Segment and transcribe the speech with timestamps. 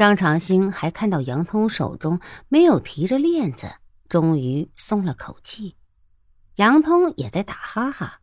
[0.00, 3.70] 张长兴还看到杨通手中没有提着链子，
[4.08, 5.76] 终于松了口气。
[6.54, 8.22] 杨通也在打哈哈：“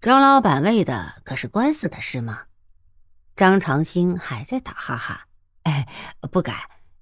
[0.00, 2.44] 张老板为的可是官司的事吗？”
[3.36, 5.26] 张长兴还在打哈哈
[5.64, 5.86] ：“哎，
[6.32, 6.56] 不敢。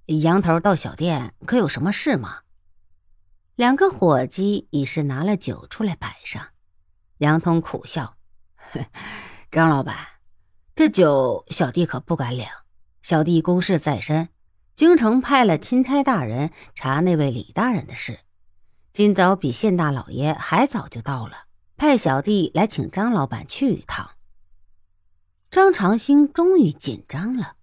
[0.07, 2.41] 杨头到小店可有什么事吗？”
[3.55, 6.49] 两个伙计已是拿了酒出来摆上。
[7.19, 8.17] 杨通苦笑
[9.53, 9.97] ：“张老板，
[10.75, 12.45] 这酒小弟可不敢领。
[13.03, 14.29] 小弟公事在身，
[14.75, 18.21] 京城派了钦差大人查那位李大人的事。
[18.93, 24.11] 今早比县大老爷还早就到了，派小弟来请张老板去一趟。”
[25.51, 27.55] 张长兴终于紧张了：“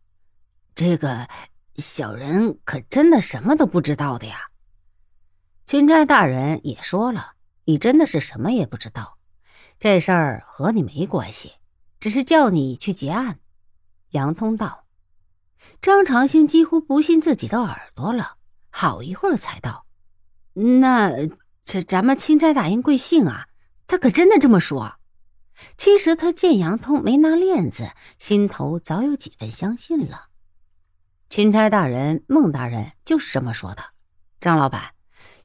[0.74, 1.30] 这个
[1.76, 4.50] 小人可真的什么都不知道的呀。”
[5.68, 7.34] 钦差大人也说了
[7.66, 9.18] ：“你真的是什么也不知道，
[9.78, 11.56] 这事儿和你没关系，
[12.00, 13.40] 只是叫你去结案。”
[14.12, 14.85] 杨通道。
[15.82, 18.38] 张长兴几乎不信自己的耳朵了，
[18.70, 19.86] 好一会儿才道
[20.82, 21.12] ：“那
[21.64, 23.48] 这咱们钦差大人贵姓啊？
[23.88, 24.96] 他可真的这么说？”
[25.78, 30.26] 其实他见杨通没拿链子，心头早有几分相信了。
[31.30, 33.84] 钦差大人孟大人就是这么说的，
[34.40, 34.92] 张老板。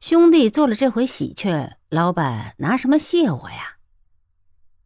[0.01, 3.77] 兄弟做了这回喜鹊，老板拿什么谢我呀？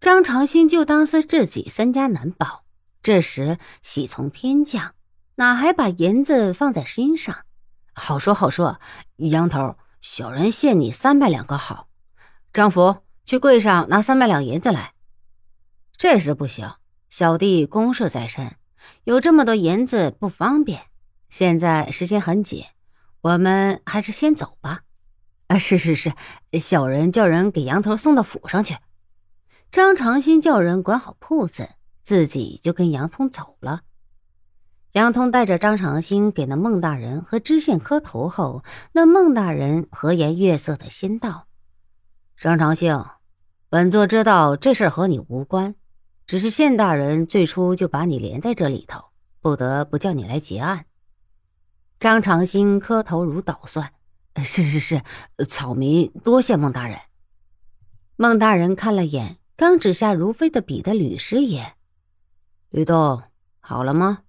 [0.01, 2.65] 张长兴就当是自己身家难保，
[3.01, 4.95] 这时喜从天降，
[5.37, 7.45] 哪还把银子放在心上？
[7.93, 8.81] 好说好说，
[9.17, 11.89] 杨头，小人谢你三百两个好。
[12.53, 14.95] 张福去柜上拿三百两银子来。
[15.97, 16.75] 这时不行，
[17.11, 18.57] 小弟公事在身，
[19.05, 20.83] 有这么多银子不方便。
[21.29, 22.65] 现在时间很紧，
[23.21, 24.83] 我们还是先走吧。
[25.49, 26.13] 啊，是是是，
[26.61, 28.77] 小人叫人给杨头送到府上去。
[29.71, 31.71] 张长兴叫人管好铺子，
[32.05, 33.81] 自己就跟杨通走了。
[34.95, 41.49] 杨通带着张长兴给那孟大人和知县磕头后，那孟大人和颜悦色的先道
[42.39, 43.05] ：“张长兴，
[43.69, 45.75] 本座知道这事和你无关，
[46.29, 49.07] 只是县大人最初就把你连在这里头，
[49.41, 50.87] 不得不叫你来结案。”
[51.99, 53.93] 张长兴磕头如捣蒜。
[54.45, 55.03] 是是是，
[55.49, 56.99] 草民多谢孟大人。
[58.15, 61.75] 孟大人看了眼刚指下如飞的笔的吕师爷，
[62.71, 63.25] 吕洞
[63.59, 64.21] 好了吗？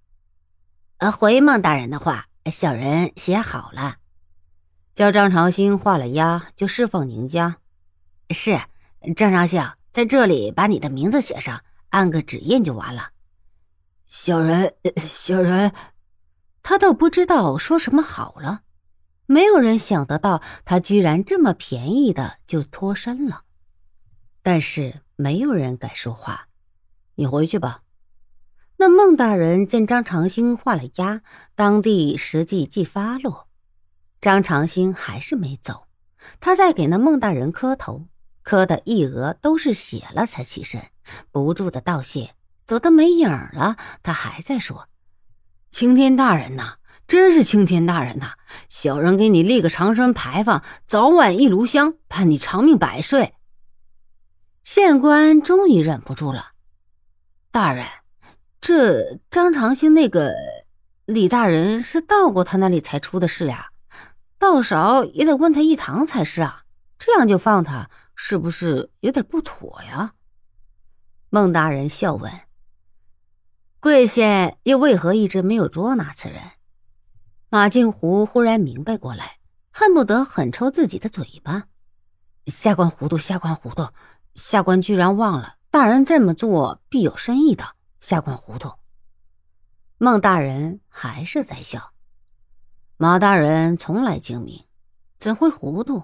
[0.98, 3.98] 呃，回孟大人的话，小人写好了。
[4.94, 7.58] 叫张长兴画了押，就释放宁家。
[8.30, 8.62] 是，
[9.16, 13.10] 张长兴在这里把你的名字写上，按个指印就完了。
[14.08, 15.74] 小人，小人，
[16.64, 18.62] 他倒不知道说什么好了。
[19.26, 23.42] 没有人想得到，他居然这么便宜的就脱身了。
[24.42, 26.48] 但是没有人敢说话。
[27.16, 27.82] 你回去吧。
[28.78, 31.22] 那孟大人见张长兴画了押，
[31.56, 33.48] 当地实际即发落。
[34.20, 35.88] 张长兴还是没走，
[36.40, 38.08] 他在给那孟大人磕头，
[38.44, 40.82] 磕的一额都是血了，才起身，
[41.32, 42.36] 不住的道谢。
[42.66, 44.90] 走的没影了，他还在说
[45.72, 46.78] ：“青天大人呐。”
[47.08, 48.34] 真是青天大人呐！
[48.68, 53.36] 小人给你立个长生牌坊，早晚一炉香，盼你长命百岁。
[54.64, 56.54] 县官终于忍不住了
[57.54, 57.86] ：“大人，
[58.68, 60.34] 这张长兴那个
[61.06, 63.70] 李大人是到过他那里才出的事呀，
[64.40, 66.64] 到少也得问他一堂才是啊。
[66.98, 70.16] 这样就放他，是不是有点不妥呀？”
[71.30, 72.32] 孟大人笑问
[73.80, 76.42] ：“贵县又为何一直没有捉拿此人？”
[77.50, 79.38] 马静湖忽然明白过来，
[79.70, 81.66] 恨不得狠抽自己的嘴巴。
[82.48, 83.90] 下官糊涂，下官糊涂，
[84.34, 87.75] 下官居然忘了大人这么做必有深意的。
[88.06, 88.72] 下官糊涂。
[89.98, 91.92] 孟大人还是在笑。
[92.98, 94.64] 马大人从来精明，
[95.18, 96.04] 怎会糊涂？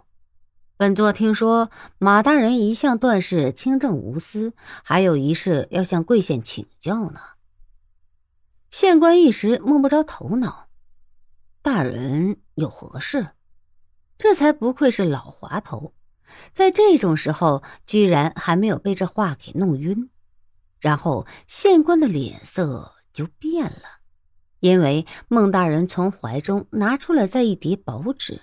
[0.78, 1.70] 本座听说
[2.00, 7.22] 马大人一向断事清正无私，还有一事要向贵县请教呢。
[8.72, 10.70] 县官一时摸不着头脑。
[11.62, 13.36] 大人有何事？
[14.18, 15.94] 这才不愧是老滑头，
[16.52, 20.10] 在这种时候居然还没有被这话给弄晕。
[20.82, 24.02] 然后县官的脸色就变了，
[24.60, 28.42] 因为孟大人从怀中拿出了这一叠薄纸，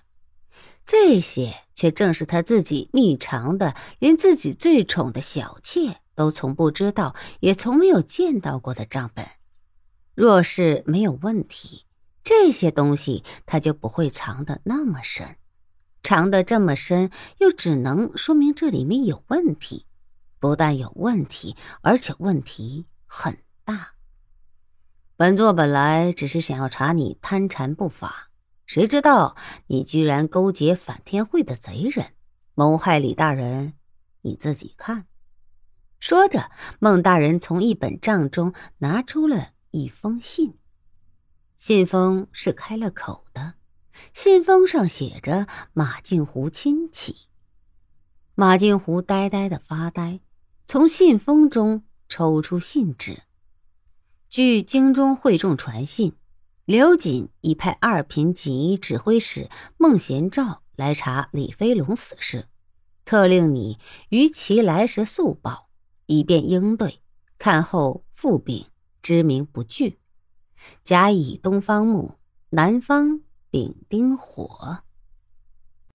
[0.87, 9.27] 这些却正是他自己秘藏的，连自己最宠的小妾都从不知道，也从没有见到过的账本。
[10.15, 11.85] 若是没有问题。
[12.25, 15.37] 这些东西他就不会藏得那么深，
[16.03, 19.87] 藏得这么深，又只能说明这里面有问题。
[20.39, 23.93] 不但有问题，而且问题很大。
[25.17, 28.31] 本座本来只是想要查你贪禅不法，
[28.67, 29.37] 谁知道
[29.67, 32.15] 你居然勾结反天会的贼人，
[32.55, 33.75] 谋害李大人。
[34.23, 35.07] 你自己看。
[35.99, 40.59] 说着，孟大人从一本账中拿出了一封信，
[41.57, 43.55] 信封是开了口的，
[44.13, 47.29] 信封上写着“马镜湖亲戚”。
[48.37, 50.21] 马镜湖呆呆的发呆，
[50.71, 53.23] 从信封中抽出信纸。
[54.29, 56.13] 据京中会众传信，
[56.67, 59.49] 刘瑾已派二品锦衣指挥使
[59.79, 62.49] 孟贤照来查李飞龙死事，
[63.07, 63.79] 特令你
[64.11, 65.71] 于其来时速报，
[66.05, 67.01] 以便应对。
[67.39, 68.67] 看后复禀，
[69.01, 69.99] 知名不惧。
[70.85, 72.19] 甲乙东方木，
[72.51, 74.81] 南方丙丁火。